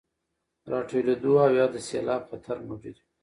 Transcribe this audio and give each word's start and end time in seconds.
راټولېدو 0.71 1.33
او 1.45 1.51
يا 1.59 1.65
د 1.73 1.75
سيلاب 1.87 2.21
خطر 2.29 2.57
موجود 2.67 2.95
وي، 2.99 3.05